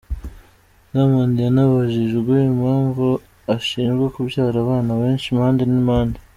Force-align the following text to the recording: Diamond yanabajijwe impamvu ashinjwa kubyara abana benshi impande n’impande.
Diamond 0.93 1.35
yanabajijwe 1.45 2.33
impamvu 2.51 3.07
ashinjwa 3.55 4.05
kubyara 4.15 4.57
abana 4.63 4.91
benshi 5.01 5.27
impande 5.31 5.63
n’impande. 5.67 6.17